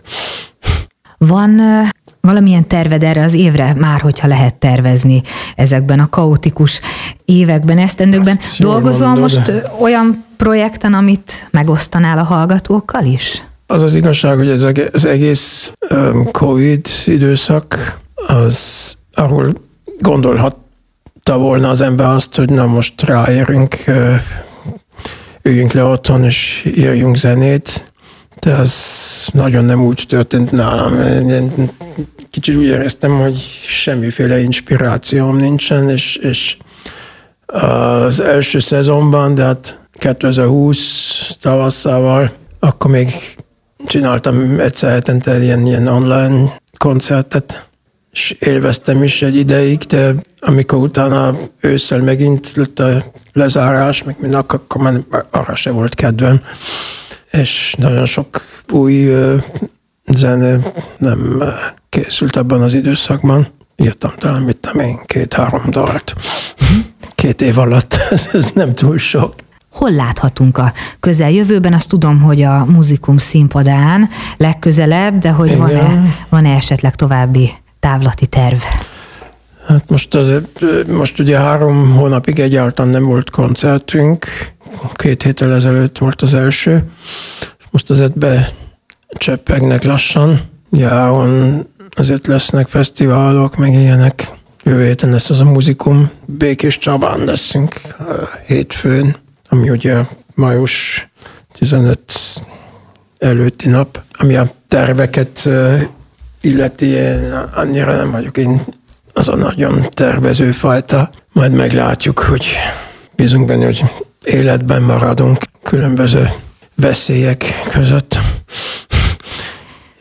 Van 1.18 1.60
valamilyen 2.20 2.68
terved 2.68 3.02
erre 3.02 3.22
az 3.22 3.34
évre, 3.34 3.74
már 3.74 4.00
hogyha 4.00 4.26
lehet 4.26 4.54
tervezni 4.54 5.22
ezekben 5.56 6.00
a 6.00 6.08
kaotikus 6.08 6.80
években, 7.24 7.78
esztendőkben. 7.78 8.38
Dolgozol 8.58 9.06
mondod, 9.06 9.22
most 9.22 9.52
olyan 9.80 10.24
projekten, 10.36 10.94
amit 10.94 11.48
megosztanál 11.50 12.18
a 12.18 12.22
hallgatókkal 12.22 13.04
is? 13.04 13.42
Az 13.66 13.82
az 13.82 13.94
igazság, 13.94 14.36
hogy 14.36 14.48
ez 14.48 14.62
az 14.92 15.04
egész 15.04 15.72
Covid 16.30 16.86
időszak, 17.04 17.98
az 18.14 18.94
arról 19.14 19.54
gondolhatta 19.98 21.38
volna 21.38 21.68
az 21.68 21.80
ember 21.80 22.06
azt, 22.06 22.36
hogy 22.36 22.50
na 22.50 22.66
most 22.66 23.02
ráérünk, 23.02 23.76
üljünk 25.42 25.72
le 25.72 25.84
otthon 25.84 26.24
és 26.24 26.70
írjunk 26.76 27.16
zenét, 27.16 27.89
de 28.40 28.56
ez 28.56 28.75
nagyon 29.32 29.64
nem 29.64 29.82
úgy 29.82 30.04
történt 30.09 30.50
nálam. 30.50 31.00
Én 31.00 31.70
kicsit 32.30 32.56
úgy 32.56 32.64
éreztem, 32.64 33.18
hogy 33.18 33.37
semmiféle 33.66 34.40
inspirációm 34.40 35.37
nincsen, 35.37 35.88
és, 35.88 36.16
és 36.16 36.56
az 37.47 38.20
első 38.20 38.59
szezonban, 38.59 39.35
de 39.35 39.44
hát 39.44 39.78
2020 39.92 41.37
tavasszával, 41.40 42.32
akkor 42.59 42.90
még 42.90 43.09
csináltam 43.87 44.61
egyszer 44.61 44.90
hetente 44.90 45.42
ilyen, 45.42 45.66
ilyen 45.66 45.87
online 45.87 46.56
koncertet, 46.78 47.68
és 48.12 48.37
élveztem 48.38 49.02
is 49.02 49.23
egy 49.23 49.37
ideig, 49.37 49.78
de 49.78 50.14
amikor 50.40 50.78
utána 50.78 51.38
ősszel 51.61 52.02
megint 52.02 52.52
lett 52.54 52.78
a 52.78 53.04
lezárás, 53.32 54.02
meg 54.02 54.16
minden, 54.20 54.40
akkor 54.40 54.82
már 54.82 55.00
arra 55.30 55.54
se 55.54 55.70
volt 55.70 55.94
kedvem 55.94 56.40
és 57.30 57.75
nagyon 57.78 58.06
sok 58.06 58.40
új 58.72 59.08
zene 60.06 60.58
nem 60.99 61.42
készült 61.88 62.37
abban 62.37 62.62
az 62.62 62.75
időszakban. 62.75 63.46
Írtam 63.76 64.12
talán, 64.16 64.42
mit 64.42 64.56
tudom 64.56 64.87
én, 64.87 64.99
két-három 65.06 65.70
dalt. 65.70 66.14
Két 67.14 67.42
év 67.42 67.58
alatt, 67.58 67.94
ez, 68.32 68.50
nem 68.54 68.75
túl 68.75 68.99
sok. 68.99 69.34
Hol 69.72 69.90
láthatunk 69.90 70.58
a 70.58 70.72
közeljövőben? 71.00 71.72
Azt 71.72 71.88
tudom, 71.88 72.20
hogy 72.20 72.42
a 72.42 72.64
muzikum 72.64 73.18
színpadán 73.18 74.08
legközelebb, 74.37 75.18
de 75.18 75.30
hogy 75.30 75.56
van-e, 75.56 76.02
van-e 76.28 76.54
esetleg 76.54 76.94
további 76.94 77.50
távlati 77.80 78.26
terv? 78.26 78.58
Hát 79.66 79.88
most, 79.88 80.14
azért, 80.14 80.64
most 80.86 81.18
ugye 81.18 81.38
három 81.38 81.94
hónapig 81.94 82.40
egyáltalán 82.40 82.90
nem 82.90 83.04
volt 83.04 83.30
koncertünk, 83.30 84.26
két 84.94 85.22
héttel 85.22 85.54
ezelőtt 85.54 85.98
volt 85.98 86.22
az 86.22 86.34
első, 86.34 86.84
most 87.70 87.90
azért 87.90 88.18
becseppegnek 88.18 89.84
lassan. 89.84 90.40
Járon 90.70 91.66
azért 91.90 92.26
lesznek 92.26 92.68
fesztiválok, 92.68 93.56
meg 93.56 93.72
ilyenek. 93.72 94.30
Jövő 94.64 94.84
héten 94.84 95.10
lesz 95.10 95.30
az 95.30 95.40
a 95.40 95.44
muzikum. 95.44 96.10
Békés 96.26 96.78
Csabán 96.78 97.24
leszünk 97.24 97.80
hétfőn, 98.46 99.16
ami 99.48 99.70
ugye 99.70 100.04
május 100.34 101.08
15 101.52 102.00
előtti 103.18 103.68
nap, 103.68 104.02
ami 104.12 104.36
a 104.36 104.52
terveket 104.68 105.48
illeti, 106.40 106.86
én 106.86 107.32
annyira 107.54 107.96
nem 107.96 108.10
vagyok 108.10 108.36
én 108.36 108.62
az 109.20 109.28
a 109.28 109.36
nagyon 109.36 109.86
tervező 109.90 110.50
fajta. 110.52 111.10
Majd 111.32 111.52
meglátjuk, 111.52 112.18
hogy 112.18 112.46
bízunk 113.16 113.46
benne, 113.46 113.64
hogy 113.64 113.84
életben 114.24 114.82
maradunk 114.82 115.44
különböző 115.62 116.30
veszélyek 116.74 117.44
között, 117.68 118.18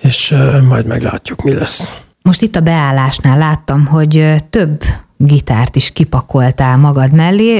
és 0.01 0.35
majd 0.67 0.85
meglátjuk, 0.85 1.41
mi 1.41 1.53
lesz. 1.53 1.91
Most 2.21 2.41
itt 2.41 2.55
a 2.55 2.59
beállásnál 2.59 3.37
láttam, 3.37 3.85
hogy 3.85 4.35
több 4.49 4.83
gitárt 5.21 5.75
is 5.75 5.91
kipakoltál 5.91 6.77
magad 6.77 7.11
mellé. 7.11 7.57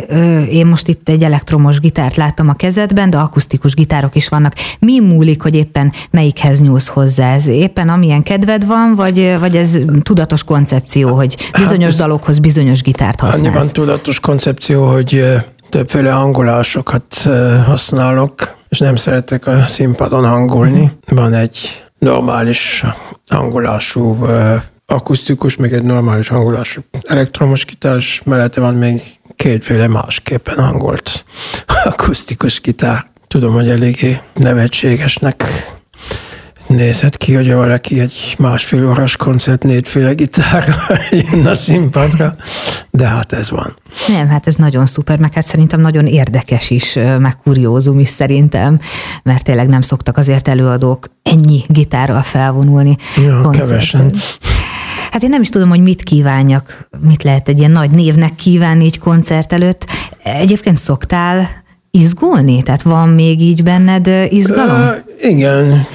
Én 0.52 0.66
most 0.66 0.88
itt 0.88 1.10
egy 1.10 1.24
elektromos 1.24 1.80
gitárt 1.80 2.16
láttam 2.16 2.50
a 2.50 2.54
kezedben, 2.54 3.10
de 3.10 3.18
akusztikus 3.18 3.74
gitárok 3.74 4.16
is 4.16 4.28
vannak. 4.28 4.54
Mi 4.80 5.00
múlik, 5.00 5.42
hogy 5.42 5.56
éppen 5.56 5.92
melyikhez 6.12 6.62
nyúlsz 6.62 6.88
hozzá? 6.88 7.34
Ez 7.34 7.48
éppen 7.48 7.90
amilyen 7.90 8.24
kedved 8.24 8.66
van, 8.66 8.96
vagy, 8.96 9.34
vagy 9.40 9.56
ez 9.56 9.78
tudatos 10.02 10.44
koncepció, 10.44 11.16
hogy 11.16 11.50
bizonyos 11.58 11.90
hát 11.90 11.98
dalokhoz 11.98 12.40
bizonyos 12.40 12.82
gitárt 12.82 13.20
használsz? 13.20 13.46
Annyiban 13.46 13.68
tudatos 13.68 14.20
koncepció, 14.20 14.88
hogy 14.88 15.24
többféle 15.70 16.12
hangolásokat 16.12 17.28
használok, 17.66 18.58
és 18.70 18.80
nem 18.80 18.96
szeretek 18.96 19.48
a 19.48 19.68
színpadon 19.68 20.26
hangolni. 20.28 20.92
Van 21.08 21.34
egy 21.34 21.84
normális 21.98 22.84
hangolású 23.30 24.26
akusztikus, 24.86 25.56
meg 25.56 25.74
egy 25.74 25.84
normális 25.84 26.28
hangolású 26.28 26.82
elektromos 27.02 27.66
gitár, 27.66 27.98
és 27.98 28.22
mellette 28.26 28.62
van 28.62 28.74
még 28.74 29.02
kétféle 29.36 29.88
másképpen 29.88 30.56
hangolt 30.56 31.26
akusztikus 31.84 32.62
gitár. 32.62 33.06
Tudom, 33.28 33.54
hogy 33.54 33.70
eléggé 33.70 34.18
nevetségesnek 34.34 35.44
nézhet 36.70 37.18
ki, 37.18 37.34
hogy 37.34 37.54
valaki 37.54 38.00
egy 38.00 38.36
másfél 38.38 38.88
órás 38.88 39.16
koncert 39.16 39.64
négyféle 39.64 40.14
gitárral 40.14 41.00
jön 41.32 41.46
a 41.46 41.54
színpadra, 41.54 42.36
de 42.90 43.08
hát 43.08 43.34
ez 43.34 43.50
van. 43.50 43.78
Nem, 44.08 44.28
hát 44.28 44.48
ez 44.48 44.56
nagyon 44.56 44.86
szuper, 44.86 45.20
meg 45.20 45.34
hát 45.34 45.46
szerintem 45.46 45.82
nagyon 45.82 46.06
érdekes 46.06 46.70
is, 46.70 46.94
meg 46.94 47.38
kuriózum 47.44 48.00
is 48.00 48.10
szerintem, 48.10 48.80
mert 49.24 49.44
tényleg 49.44 49.68
nem 49.68 49.82
szoktak 49.82 50.18
azért 50.18 50.48
előadók 50.48 51.10
ennyi 51.24 51.64
gitárral 51.68 52.22
felvonulni. 52.22 52.96
Ja, 53.26 53.50
kevesen. 53.50 54.14
Hát 55.12 55.24
én 55.24 55.30
nem 55.30 55.42
is 55.42 55.50
tudom, 55.50 55.70
hogy 55.70 55.82
mit 55.82 56.04
kívánjak, 56.04 56.90
mit 57.02 57.24
lehet 57.24 57.50
egy 57.50 57.60
ilyen 57.60 57.72
nagy 57.72 57.90
névnek 57.90 58.36
kívánni 58.36 58.86
egy 58.86 59.00
koncert 59.00 59.54
előtt. 59.54 59.86
Egyébként 60.24 60.78
szoktál 60.78 61.48
izgulni? 61.92 62.64
Tehát 62.64 62.82
van 62.82 63.10
még 63.10 63.42
így 63.42 63.64
benned 63.64 64.10
izgalom? 64.30 64.82
Uh, 64.82 64.96
igen, 65.22 65.88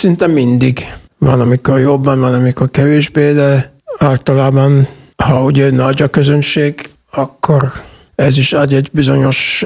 szinte 0.00 0.26
mindig. 0.26 0.94
Van, 1.18 1.40
amikor 1.40 1.78
jobban, 1.78 2.20
van, 2.20 2.34
amikor 2.34 2.70
kevésbé, 2.70 3.32
de 3.32 3.72
általában, 3.98 4.86
ha 5.16 5.42
ugye 5.42 5.70
nagy 5.70 6.02
a 6.02 6.08
közönség, 6.08 6.90
akkor 7.10 7.72
ez 8.14 8.38
is 8.38 8.52
ad 8.52 8.72
egy 8.72 8.88
bizonyos 8.92 9.64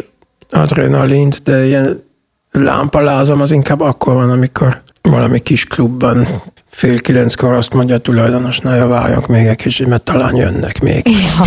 adrenalint, 0.50 1.42
de 1.42 1.66
ilyen 1.66 2.02
lámpalázom 2.50 3.40
az 3.40 3.50
inkább 3.50 3.80
akkor 3.80 4.14
van, 4.14 4.30
amikor 4.30 4.82
valami 5.02 5.38
kis 5.38 5.64
klubban 5.64 6.42
fél 6.70 7.00
kilenckor 7.00 7.52
azt 7.52 7.72
mondja 7.72 7.94
a 7.94 7.98
tulajdonos, 7.98 8.58
na 8.58 8.74
ja, 8.74 8.86
várjak 8.86 9.26
még 9.26 9.46
egy 9.46 9.56
kicsit, 9.56 9.86
mert 9.86 10.02
talán 10.02 10.36
jönnek 10.36 10.80
még. 10.80 11.08
Ja. 11.08 11.44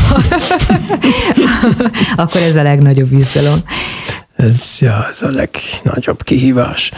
Akkor 2.24 2.41
ez 2.41 2.56
a 2.56 2.63
legnagyobb 2.63 3.12
izgalom. 3.12 3.60
Ez, 4.38 4.77
ja, 4.79 5.08
ez 5.12 5.22
a 5.22 5.29
legnagyobb 5.32 6.24
kihívás. 6.24 6.91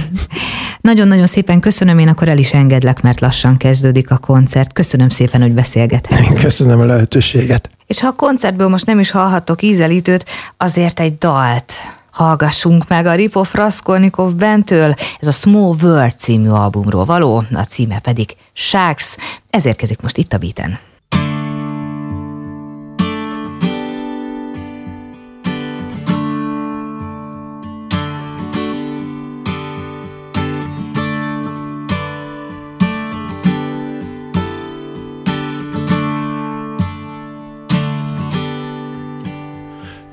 Nagyon-nagyon 0.80 1.26
szépen 1.26 1.60
köszönöm, 1.60 1.98
én 1.98 2.08
akkor 2.08 2.28
el 2.28 2.38
is 2.38 2.52
engedlek, 2.52 3.00
mert 3.00 3.20
lassan 3.20 3.56
kezdődik 3.56 4.10
a 4.10 4.18
koncert. 4.18 4.72
Köszönöm 4.72 5.08
szépen, 5.08 5.40
hogy 5.40 5.52
beszélgethetünk. 5.52 6.40
Köszönöm 6.40 6.80
a 6.80 6.84
lehetőséget. 6.84 7.70
És 7.86 8.00
ha 8.00 8.08
a 8.08 8.12
koncertből 8.12 8.68
most 8.68 8.86
nem 8.86 8.98
is 8.98 9.10
hallhattok 9.10 9.62
ízelítőt, 9.62 10.26
azért 10.56 11.00
egy 11.00 11.18
dalt 11.18 11.72
hallgassunk 12.10 12.88
meg 12.88 13.06
a 13.06 13.14
Ripoff 13.14 13.54
Raskolnikov 13.54 14.34
bentől. 14.34 14.94
Ez 15.20 15.28
a 15.28 15.32
Small 15.32 15.76
World 15.82 16.18
című 16.18 16.48
albumról 16.48 17.04
való, 17.04 17.44
a 17.52 17.62
címe 17.62 17.98
pedig 17.98 18.36
Sharks. 18.52 19.16
Ez 19.50 19.66
érkezik 19.66 20.00
most 20.00 20.16
itt 20.16 20.32
a 20.32 20.38
Beaten. 20.38 20.78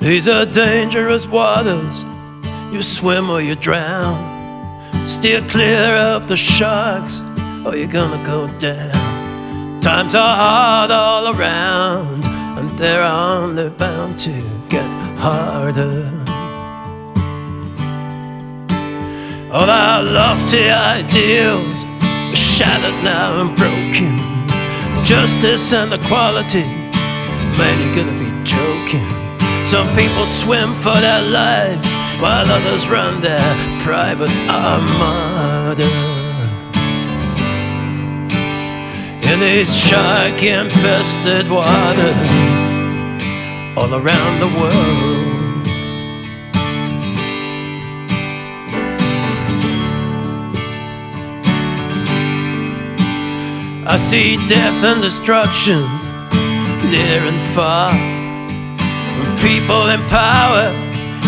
These 0.03 0.27
are 0.27 0.45
dangerous 0.45 1.25
waters. 1.25 2.05
You 2.73 2.81
swim 2.81 3.29
or 3.29 3.39
you 3.39 3.55
drown. 3.55 4.19
Steer 5.07 5.39
clear 5.47 5.95
of 5.95 6.27
the 6.27 6.35
sharks 6.35 7.21
or 7.65 7.77
you're 7.77 7.87
gonna 7.87 8.21
go 8.25 8.47
down. 8.59 9.79
Times 9.79 10.13
are 10.13 10.35
hard 10.35 10.91
all 10.91 11.33
around, 11.33 12.21
and 12.25 12.69
they're 12.77 13.01
only 13.01 13.69
bound 13.69 14.19
to 14.19 14.33
get 14.67 14.85
harder. 15.17 16.11
All 19.53 19.69
our 19.69 20.03
lofty 20.03 20.69
ideals 20.69 21.85
are 21.85 22.35
shattered 22.35 23.01
now 23.05 23.39
and 23.39 23.55
broken. 23.55 24.17
Justice 25.05 25.71
and 25.71 25.93
equality, 25.93 26.65
man, 27.57 27.79
you're 27.81 27.95
gonna 27.95 28.19
be 28.19 28.43
joking. 28.43 29.22
Some 29.63 29.95
people 29.95 30.25
swim 30.25 30.73
for 30.73 30.93
their 30.99 31.21
lives 31.21 31.93
while 32.21 32.45
others 32.45 32.87
run 32.87 33.21
their 33.21 33.55
private 33.81 34.29
armada. 34.47 35.89
In 39.31 39.39
these 39.39 39.75
shark 39.75 40.43
infested 40.43 41.49
waters 41.49 42.71
all 43.75 43.95
around 43.95 44.39
the 44.39 44.51
world. 44.59 45.33
I 53.87 53.97
see 53.97 54.37
death 54.47 54.83
and 54.83 55.01
destruction 55.01 55.81
near 56.91 57.23
and 57.25 57.41
far 57.55 58.22
people 59.41 59.89
in 59.89 60.01
power 60.07 60.71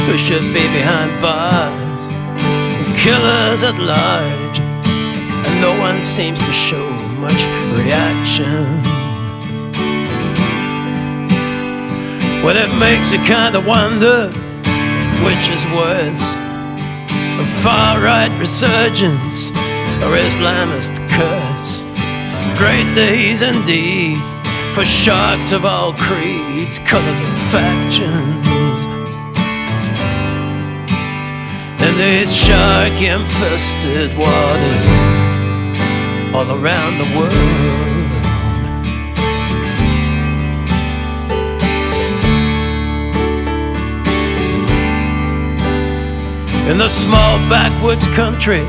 who 0.06 0.18
should 0.18 0.54
be 0.54 0.66
behind 0.78 1.20
bars, 1.22 2.08
killers 3.02 3.64
at 3.64 3.78
large, 3.80 4.60
and 4.60 5.62
no 5.62 5.78
one 5.78 6.02
seems 6.02 6.40
to 6.40 6.54
show 6.54 6.90
much 7.20 7.42
reaction. 7.76 8.82
Well, 12.44 12.58
it 12.58 12.72
makes 12.78 13.12
you 13.12 13.20
kind 13.20 13.56
of 13.56 13.66
wonder 13.66 14.30
which 15.26 15.50
is 15.50 15.64
worse 15.74 16.36
a 17.40 17.46
far 17.64 18.00
right 18.00 18.32
resurgence 18.40 19.50
or 20.04 20.16
Islamist 20.16 20.96
curse. 21.10 21.86
Great 22.58 22.94
days 22.96 23.42
indeed 23.42 24.35
for 24.76 24.84
sharks 24.84 25.54
of 25.54 25.64
all 25.64 25.94
creeds, 25.94 26.80
colors, 26.80 27.22
and 27.22 27.38
factions. 27.50 28.86
In 31.82 31.98
these 31.98 32.36
shark 32.36 33.02
infested 33.02 34.18
waters 34.18 35.40
all 36.36 36.60
around 36.60 36.98
the 36.98 37.08
world. 37.18 37.32
In 46.70 46.78
the 46.78 46.90
small 46.90 47.38
backwoods 47.48 48.08
country 48.08 48.66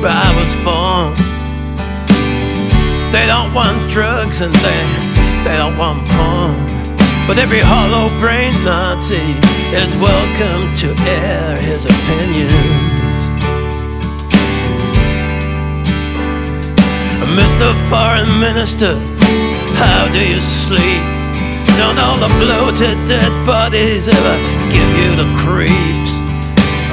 where 0.00 0.10
I 0.10 0.32
was 0.40 0.54
born, 0.64 1.12
they 3.12 3.26
don't 3.26 3.52
want 3.52 3.90
drugs 3.90 4.40
and 4.40 4.54
they 4.54 5.13
they 5.44 5.56
don't 5.56 5.76
want 5.76 6.08
porn. 6.08 6.56
But 7.28 7.38
every 7.38 7.60
hollow 7.60 8.08
brained 8.18 8.64
Nazi 8.64 9.36
is 9.76 9.94
welcome 9.96 10.72
to 10.80 10.88
air 11.04 11.56
his 11.60 11.84
opinions. 11.84 13.28
Mr. 17.36 17.74
Foreign 17.90 18.30
Minister, 18.40 18.94
how 19.76 20.08
do 20.12 20.20
you 20.20 20.40
sleep? 20.40 21.04
Don't 21.76 21.98
all 21.98 22.18
the 22.18 22.32
bloated 22.40 22.96
dead 23.06 23.32
bodies 23.44 24.08
ever 24.08 24.36
give 24.70 24.90
you 25.00 25.10
the 25.16 25.28
creeps? 25.36 26.20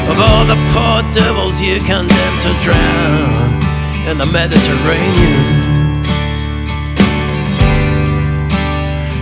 Of 0.09 0.19
all 0.19 0.45
the 0.45 0.59
poor 0.73 1.03
devils 1.11 1.61
you 1.61 1.79
condemn 1.79 2.35
to 2.41 2.51
drown 2.63 3.61
in 4.09 4.17
the 4.17 4.25
Mediterranean. 4.25 5.60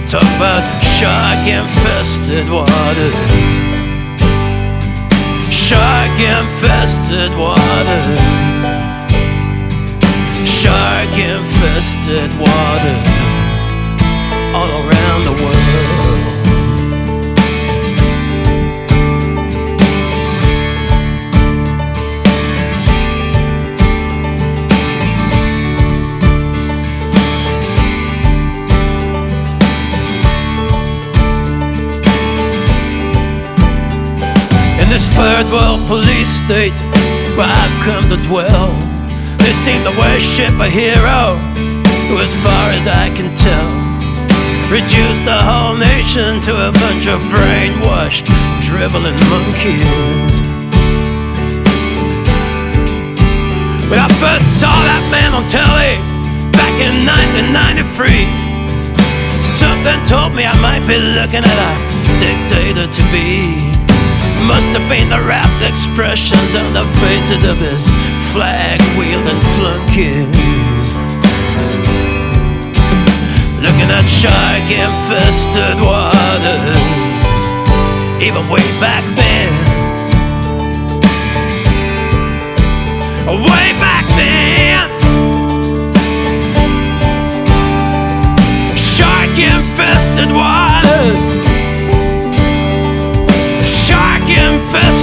Talk 0.09 0.23
about 0.23 0.83
shark 0.83 1.45
infested 1.45 2.49
waters. 2.49 3.53
Shark 5.53 6.17
infested 6.17 7.31
waters. 7.37 8.19
Shark 10.49 11.13
infested 11.13 12.33
waters 12.39 13.59
all 14.55 14.71
around 14.81 15.25
the 15.25 15.43
world. 15.43 16.38
This 34.99 35.07
third 35.15 35.47
world 35.51 35.79
police 35.87 36.27
state 36.43 36.75
where 37.37 37.47
I've 37.47 37.77
come 37.87 38.03
to 38.11 38.17
dwell. 38.27 38.75
They 39.39 39.53
seem 39.53 39.83
to 39.87 39.93
worship 39.95 40.51
a 40.59 40.67
hero 40.67 41.39
who, 42.11 42.19
as 42.19 42.35
far 42.43 42.75
as 42.75 42.85
I 42.85 43.07
can 43.15 43.31
tell, 43.31 43.69
reduced 44.67 45.23
the 45.23 45.39
whole 45.39 45.77
nation 45.77 46.41
to 46.47 46.51
a 46.67 46.71
bunch 46.83 47.07
of 47.07 47.21
brainwashed, 47.31 48.27
driveling 48.59 49.15
monkeys. 49.31 50.35
When 53.87 53.99
I 54.03 54.09
first 54.19 54.59
saw 54.59 54.75
that 54.89 55.03
man 55.15 55.31
on 55.31 55.47
telly 55.47 55.95
back 56.51 56.75
in 56.83 57.07
1993, 57.07 58.27
something 59.47 59.99
told 60.11 60.35
me 60.35 60.43
I 60.43 60.55
might 60.59 60.83
be 60.83 60.99
looking 60.99 61.43
at 61.47 61.59
a 61.71 62.19
dictator 62.19 62.91
to 62.91 63.03
be. 63.15 63.78
Must 64.47 64.69
have 64.69 64.89
been 64.89 65.09
the 65.09 65.21
rapt 65.21 65.61
expressions 65.61 66.55
on 66.55 66.73
the 66.73 66.85
faces 66.99 67.43
of 67.43 67.57
his 67.57 67.85
flag 68.33 68.81
wielding 68.97 69.41
flunkies. 69.55 70.95
Looking 73.61 73.89
at 73.91 74.07
shark 74.07 74.67
infested 74.71 75.77
waters, 75.79 77.43
even 78.23 78.47
way 78.49 78.65
back 78.79 79.03
then. 79.15 79.51
Way 83.27 83.73
back 83.79 83.88
confess. 94.71 94.98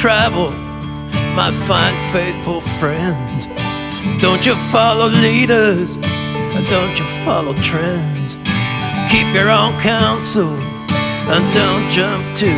Travel, 0.00 0.50
my 1.36 1.52
fine, 1.68 1.94
faithful 2.10 2.62
friends. 2.80 3.48
Don't 4.18 4.46
you 4.46 4.56
follow 4.72 5.08
leaders, 5.08 5.98
don't 6.70 6.98
you 6.98 7.04
follow 7.22 7.52
trends. 7.60 8.34
Keep 9.12 9.34
your 9.34 9.50
own 9.50 9.78
counsel 9.78 10.56
and 11.28 11.52
don't 11.52 11.90
jump 11.90 12.24
to 12.36 12.48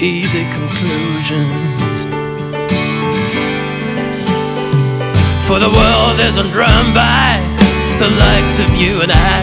easy 0.00 0.48
conclusions. 0.48 2.04
For 5.46 5.58
the 5.60 5.68
world 5.68 6.16
isn't 6.20 6.54
run 6.56 6.94
by 6.94 7.36
the 8.00 8.08
likes 8.16 8.60
of 8.60 8.70
you 8.80 9.02
and 9.02 9.12
I, 9.12 9.40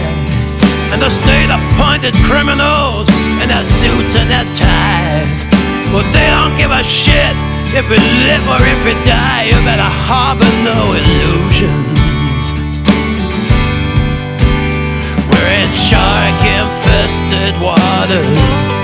and 0.90 1.00
the 1.00 1.10
state 1.10 1.50
appointed 1.54 2.16
criminals 2.24 3.08
in 3.40 3.50
their 3.50 3.62
suits 3.62 4.16
and 4.16 4.28
their 4.28 4.52
ties. 4.52 5.55
But 5.92 6.06
they 6.12 6.26
don't 6.28 6.56
give 6.56 6.70
a 6.70 6.82
shit 6.82 7.36
if 7.78 7.88
we 7.88 7.98
live 7.98 8.44
or 8.48 8.60
if 8.60 8.80
we 8.84 8.94
die. 9.04 9.44
You 9.48 9.58
better 9.64 9.92
harbor 10.08 10.50
no 10.64 10.92
illusions. 10.98 12.44
We're 15.30 15.52
in 15.62 15.72
shark 15.74 16.40
infested 16.58 17.54
waters. 17.62 18.76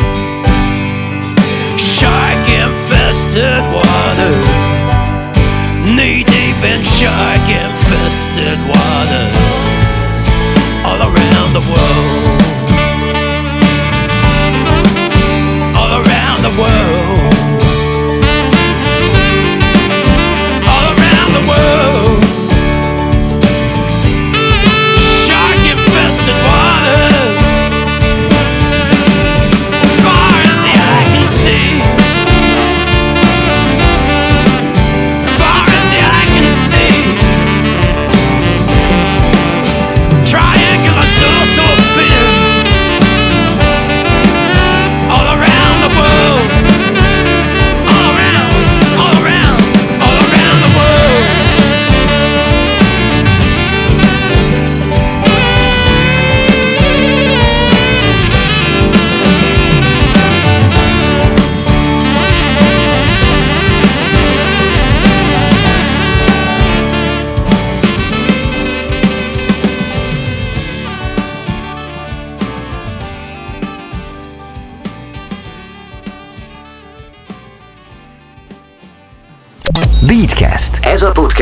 Shark 1.81 2.45
infested 2.49 3.65
waters. 3.73 4.52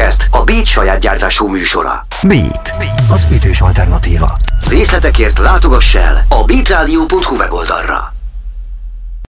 Podcast 0.01 0.29
a 0.31 0.45
Beat 0.45 0.67
saját 0.67 1.01
gyártású 1.01 1.47
műsora. 1.47 2.07
Beat. 2.23 2.75
Az 3.11 3.27
ütős 3.33 3.61
alternatíva. 3.61 4.37
Részletekért 4.69 5.39
látogass 5.39 5.95
el 5.95 6.25
a 6.29 6.45
beatradio.hu 6.45 7.37
weboldalra. 7.37 8.20